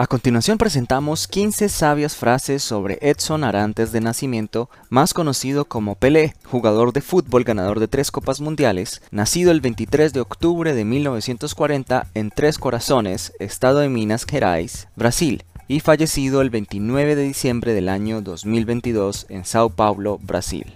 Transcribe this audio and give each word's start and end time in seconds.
A 0.00 0.06
continuación 0.06 0.56
presentamos 0.56 1.28
15 1.28 1.68
sabias 1.68 2.16
frases 2.16 2.62
sobre 2.62 2.98
Edson 3.02 3.44
Arantes 3.44 3.92
de 3.92 4.00
Nacimiento, 4.00 4.70
más 4.88 5.12
conocido 5.12 5.66
como 5.66 5.94
Pelé, 5.94 6.32
jugador 6.42 6.94
de 6.94 7.02
fútbol 7.02 7.44
ganador 7.44 7.80
de 7.80 7.86
tres 7.86 8.10
Copas 8.10 8.40
Mundiales, 8.40 9.02
nacido 9.10 9.50
el 9.50 9.60
23 9.60 10.14
de 10.14 10.20
octubre 10.20 10.72
de 10.72 10.86
1940 10.86 12.06
en 12.14 12.30
Tres 12.30 12.56
Corazones, 12.56 13.34
estado 13.40 13.80
de 13.80 13.90
Minas 13.90 14.24
Gerais, 14.24 14.88
Brasil, 14.96 15.44
y 15.68 15.80
fallecido 15.80 16.40
el 16.40 16.48
29 16.48 17.14
de 17.14 17.22
diciembre 17.22 17.74
del 17.74 17.90
año 17.90 18.22
2022 18.22 19.26
en 19.28 19.44
Sao 19.44 19.68
Paulo, 19.68 20.18
Brasil. 20.22 20.72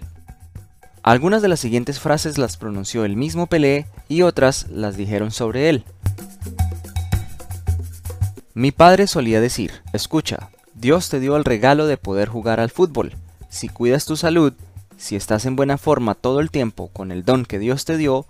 Algunas 1.01 1.43
de 1.43 1.47
las 1.47 1.59
siguientes 1.59 1.99
frases 1.99 2.39
las 2.39 2.57
pronunció 2.57 3.05
el 3.05 3.15
mismo 3.15 3.45
Pelé 3.45 3.85
y 4.07 4.23
otras 4.23 4.67
las 4.69 4.97
dijeron 4.97 5.29
sobre 5.29 5.69
él. 5.69 5.83
Mi 8.57 8.71
padre 8.71 9.05
solía 9.05 9.41
decir, 9.41 9.83
escucha, 9.91 10.49
Dios 10.75 11.09
te 11.09 11.19
dio 11.19 11.35
el 11.35 11.43
regalo 11.43 11.87
de 11.87 11.97
poder 11.97 12.29
jugar 12.29 12.61
al 12.61 12.69
fútbol. 12.69 13.17
Si 13.49 13.67
cuidas 13.67 14.05
tu 14.05 14.15
salud, 14.15 14.53
si 14.95 15.17
estás 15.17 15.45
en 15.45 15.57
buena 15.57 15.77
forma 15.77 16.15
todo 16.15 16.39
el 16.39 16.49
tiempo 16.49 16.87
con 16.87 17.11
el 17.11 17.25
don 17.25 17.43
que 17.43 17.59
Dios 17.59 17.83
te 17.83 17.97
dio, 17.97 18.25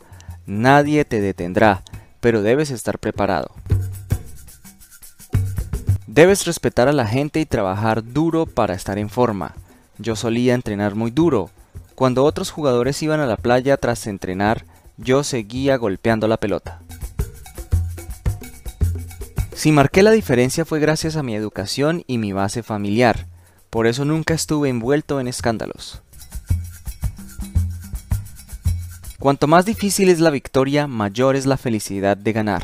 nadie 0.47 1.05
te 1.05 1.21
detendrá, 1.21 1.83
pero 2.21 2.41
debes 2.41 2.71
estar 2.71 2.97
preparado. 2.97 3.51
Debes 6.07 6.47
respetar 6.47 6.87
a 6.87 6.93
la 6.93 7.05
gente 7.05 7.39
y 7.39 7.45
trabajar 7.45 8.03
duro 8.03 8.47
para 8.47 8.73
estar 8.73 8.97
en 8.97 9.09
forma. 9.09 9.53
Yo 9.99 10.15
solía 10.15 10.55
entrenar 10.55 10.95
muy 10.95 11.11
duro. 11.11 11.51
Cuando 11.93 12.23
otros 12.23 12.49
jugadores 12.49 13.03
iban 13.03 13.19
a 13.19 13.27
la 13.27 13.37
playa 13.37 13.77
tras 13.77 14.07
entrenar, 14.07 14.65
yo 14.97 15.23
seguía 15.23 15.77
golpeando 15.77 16.27
la 16.27 16.37
pelota. 16.37 16.81
Si 19.65 19.71
marqué 19.71 20.03
la 20.03 20.11
diferencia 20.11 20.63
fue 20.63 20.79
gracias 20.79 21.15
a 21.15 21.23
mi 21.23 21.33
educación 21.33 22.03
y 22.05 22.19
mi 22.19 22.33
base 22.33 22.61
familiar, 22.61 23.25
por 23.71 23.87
eso 23.87 24.05
nunca 24.05 24.35
estuve 24.35 24.69
envuelto 24.69 25.19
en 25.19 25.27
escándalos. 25.27 26.03
Cuanto 29.17 29.47
más 29.47 29.65
difícil 29.65 30.09
es 30.09 30.19
la 30.19 30.29
victoria, 30.29 30.85
mayor 30.85 31.35
es 31.35 31.47
la 31.47 31.57
felicidad 31.57 32.15
de 32.15 32.31
ganar. 32.31 32.63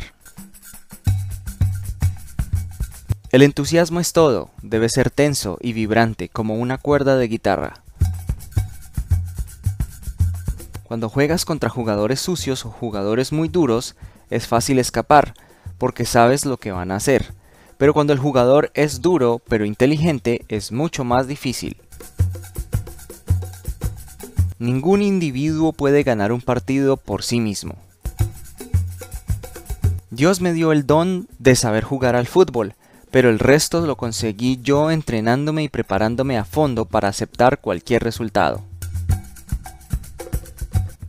El 3.31 3.41
entusiasmo 3.41 3.99
es 3.99 4.13
todo, 4.13 4.51
debe 4.61 4.87
ser 4.87 5.09
tenso 5.09 5.57
y 5.59 5.73
vibrante 5.73 6.29
como 6.29 6.53
una 6.53 6.77
cuerda 6.77 7.17
de 7.17 7.27
guitarra. 7.27 7.81
Cuando 10.83 11.09
juegas 11.09 11.45
contra 11.45 11.67
jugadores 11.67 12.19
sucios 12.19 12.63
o 12.63 12.69
jugadores 12.69 13.31
muy 13.31 13.47
duros, 13.47 13.95
es 14.29 14.45
fácil 14.47 14.77
escapar, 14.77 15.33
porque 15.81 16.05
sabes 16.05 16.45
lo 16.45 16.57
que 16.57 16.71
van 16.71 16.91
a 16.91 16.97
hacer. 16.97 17.33
Pero 17.79 17.95
cuando 17.95 18.13
el 18.13 18.19
jugador 18.19 18.69
es 18.75 19.01
duro 19.01 19.41
pero 19.49 19.65
inteligente 19.65 20.45
es 20.47 20.71
mucho 20.71 21.03
más 21.03 21.25
difícil. 21.25 21.75
Ningún 24.59 25.01
individuo 25.01 25.73
puede 25.73 26.03
ganar 26.03 26.33
un 26.33 26.41
partido 26.41 26.97
por 26.97 27.23
sí 27.23 27.39
mismo. 27.39 27.73
Dios 30.11 30.39
me 30.39 30.53
dio 30.53 30.71
el 30.71 30.85
don 30.85 31.27
de 31.39 31.55
saber 31.55 31.83
jugar 31.83 32.15
al 32.15 32.27
fútbol, 32.27 32.75
pero 33.09 33.31
el 33.31 33.39
resto 33.39 33.81
lo 33.81 33.97
conseguí 33.97 34.59
yo 34.61 34.91
entrenándome 34.91 35.63
y 35.63 35.69
preparándome 35.69 36.37
a 36.37 36.45
fondo 36.45 36.85
para 36.85 37.07
aceptar 37.07 37.59
cualquier 37.59 38.03
resultado. 38.03 38.61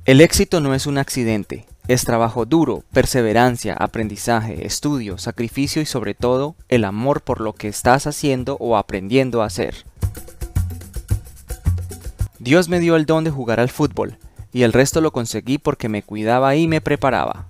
El 0.06 0.23
éxito 0.23 0.62
no 0.62 0.75
es 0.75 0.87
un 0.87 0.97
accidente, 0.97 1.66
es 1.88 2.04
trabajo 2.04 2.47
duro, 2.47 2.84
perseverancia, 2.93 3.75
aprendizaje, 3.75 4.66
estudio, 4.66 5.19
sacrificio 5.19 5.82
y 5.82 5.87
sobre 5.87 6.15
todo 6.15 6.54
el 6.69 6.84
amor 6.84 7.22
por 7.22 7.41
lo 7.41 7.54
que 7.54 7.69
estás 7.69 8.06
haciendo 8.06 8.56
o 8.60 8.76
aprendiendo 8.76 9.43
a 9.43 9.47
hacer. 9.47 9.84
Dios 12.38 12.69
me 12.69 12.81
dio 12.81 12.97
el 12.97 13.06
don 13.06 13.25
de 13.25 13.31
jugar 13.31 13.59
al 13.59 13.69
fútbol 13.69 14.16
y 14.53 14.62
el 14.62 14.72
resto 14.72 15.00
lo 15.00 15.12
conseguí 15.12 15.59
porque 15.59 15.88
me 15.88 16.03
cuidaba 16.03 16.54
y 16.54 16.69
me 16.69 16.81
preparaba. 16.81 17.47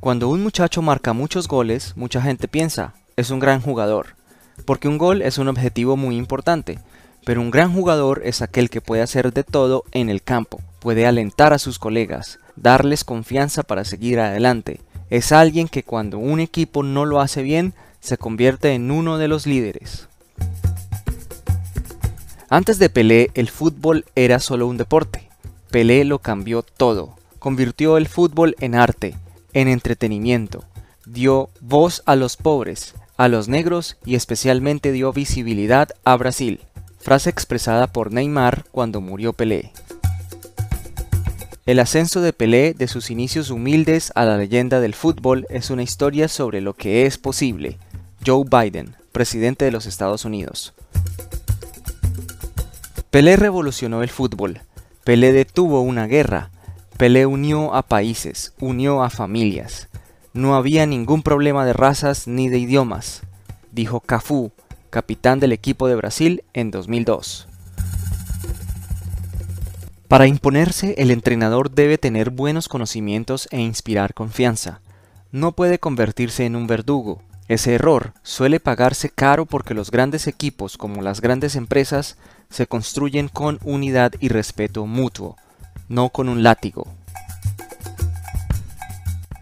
Cuando 0.00 0.28
un 0.28 0.42
muchacho 0.42 0.82
marca 0.82 1.12
muchos 1.12 1.46
goles, 1.46 1.94
mucha 1.96 2.22
gente 2.22 2.48
piensa, 2.48 2.94
es 3.16 3.30
un 3.30 3.38
gran 3.38 3.60
jugador, 3.60 4.16
porque 4.64 4.88
un 4.88 4.98
gol 4.98 5.20
es 5.22 5.38
un 5.38 5.48
objetivo 5.48 5.96
muy 5.96 6.16
importante, 6.16 6.78
pero 7.24 7.40
un 7.40 7.50
gran 7.50 7.72
jugador 7.72 8.22
es 8.24 8.40
aquel 8.40 8.70
que 8.70 8.80
puede 8.80 9.02
hacer 9.02 9.32
de 9.32 9.44
todo 9.44 9.84
en 9.92 10.08
el 10.08 10.22
campo 10.22 10.60
puede 10.80 11.06
alentar 11.06 11.52
a 11.52 11.58
sus 11.58 11.78
colegas, 11.78 12.40
darles 12.56 13.04
confianza 13.04 13.62
para 13.62 13.84
seguir 13.84 14.18
adelante. 14.18 14.80
Es 15.10 15.30
alguien 15.30 15.68
que 15.68 15.84
cuando 15.84 16.18
un 16.18 16.40
equipo 16.40 16.82
no 16.82 17.04
lo 17.04 17.20
hace 17.20 17.42
bien, 17.42 17.74
se 18.00 18.18
convierte 18.18 18.72
en 18.74 18.90
uno 18.90 19.18
de 19.18 19.28
los 19.28 19.46
líderes. 19.46 20.08
Antes 22.48 22.78
de 22.80 22.90
Pelé, 22.90 23.30
el 23.34 23.48
fútbol 23.48 24.04
era 24.16 24.40
solo 24.40 24.66
un 24.66 24.76
deporte. 24.76 25.28
Pelé 25.70 26.04
lo 26.04 26.18
cambió 26.18 26.62
todo. 26.62 27.14
Convirtió 27.38 27.96
el 27.96 28.08
fútbol 28.08 28.56
en 28.58 28.74
arte, 28.74 29.14
en 29.52 29.68
entretenimiento. 29.68 30.64
Dio 31.06 31.50
voz 31.60 32.02
a 32.06 32.16
los 32.16 32.36
pobres, 32.36 32.94
a 33.16 33.28
los 33.28 33.48
negros 33.48 33.98
y 34.04 34.14
especialmente 34.14 34.92
dio 34.92 35.12
visibilidad 35.12 35.90
a 36.04 36.16
Brasil. 36.16 36.60
Frase 36.98 37.30
expresada 37.30 37.86
por 37.86 38.12
Neymar 38.12 38.64
cuando 38.72 39.00
murió 39.00 39.32
Pelé. 39.32 39.72
El 41.70 41.78
ascenso 41.78 42.20
de 42.20 42.32
Pelé 42.32 42.74
de 42.74 42.88
sus 42.88 43.12
inicios 43.12 43.50
humildes 43.50 44.10
a 44.16 44.24
la 44.24 44.36
leyenda 44.36 44.80
del 44.80 44.92
fútbol 44.92 45.46
es 45.50 45.70
una 45.70 45.84
historia 45.84 46.26
sobre 46.26 46.60
lo 46.60 46.74
que 46.74 47.06
es 47.06 47.16
posible. 47.16 47.78
Joe 48.26 48.42
Biden, 48.44 48.96
presidente 49.12 49.66
de 49.66 49.70
los 49.70 49.86
Estados 49.86 50.24
Unidos. 50.24 50.74
Pelé 53.12 53.36
revolucionó 53.36 54.02
el 54.02 54.08
fútbol. 54.08 54.62
Pelé 55.04 55.32
detuvo 55.32 55.80
una 55.82 56.08
guerra. 56.08 56.50
Pelé 56.96 57.24
unió 57.24 57.72
a 57.72 57.82
países, 57.82 58.52
unió 58.58 59.04
a 59.04 59.08
familias. 59.08 59.86
No 60.32 60.56
había 60.56 60.86
ningún 60.86 61.22
problema 61.22 61.64
de 61.64 61.72
razas 61.72 62.26
ni 62.26 62.48
de 62.48 62.58
idiomas, 62.58 63.22
dijo 63.70 64.00
Cafú, 64.00 64.50
capitán 64.90 65.38
del 65.38 65.52
equipo 65.52 65.86
de 65.86 65.94
Brasil 65.94 66.42
en 66.52 66.72
2002. 66.72 67.46
Para 70.10 70.26
imponerse, 70.26 70.96
el 70.98 71.12
entrenador 71.12 71.70
debe 71.70 71.96
tener 71.96 72.30
buenos 72.30 72.66
conocimientos 72.66 73.46
e 73.52 73.60
inspirar 73.60 74.12
confianza. 74.12 74.80
No 75.30 75.52
puede 75.52 75.78
convertirse 75.78 76.44
en 76.44 76.56
un 76.56 76.66
verdugo. 76.66 77.22
Ese 77.46 77.74
error 77.74 78.12
suele 78.24 78.58
pagarse 78.58 79.10
caro 79.10 79.46
porque 79.46 79.72
los 79.72 79.92
grandes 79.92 80.26
equipos, 80.26 80.76
como 80.76 81.00
las 81.00 81.20
grandes 81.20 81.54
empresas, 81.54 82.16
se 82.48 82.66
construyen 82.66 83.28
con 83.28 83.60
unidad 83.62 84.10
y 84.18 84.30
respeto 84.30 84.84
mutuo, 84.84 85.36
no 85.88 86.08
con 86.08 86.28
un 86.28 86.42
látigo. 86.42 86.88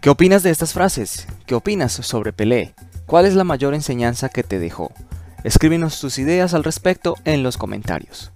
¿Qué 0.03 0.11
opinas 0.11 0.43
de 0.43 0.51
estas 0.51 0.73
frases? 0.73 1.25
¿Qué 1.47 1.55
opinas 1.55 1.93
sobre 1.93 2.31
Pelé? 2.31 2.75
¿Cuál 3.07 3.25
es 3.25 3.33
la 3.33 3.43
mayor 3.43 3.73
enseñanza 3.73 4.29
que 4.29 4.43
te 4.43 4.59
dejó? 4.59 4.91
Escríbenos 5.43 5.99
tus 5.99 6.19
ideas 6.19 6.53
al 6.53 6.63
respecto 6.63 7.15
en 7.25 7.41
los 7.41 7.57
comentarios. 7.57 8.31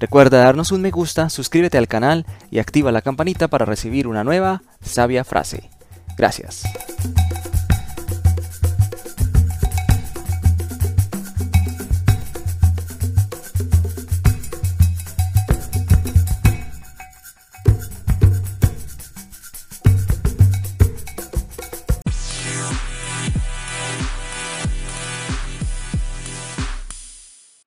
Recuerda 0.00 0.38
darnos 0.38 0.72
un 0.72 0.82
me 0.82 0.90
gusta, 0.90 1.30
suscríbete 1.30 1.78
al 1.78 1.88
canal 1.88 2.26
y 2.50 2.58
activa 2.58 2.92
la 2.92 3.02
campanita 3.02 3.48
para 3.48 3.64
recibir 3.64 4.06
una 4.06 4.24
nueva 4.24 4.62
sabia 4.82 5.24
frase. 5.24 5.70
Gracias. 6.16 6.64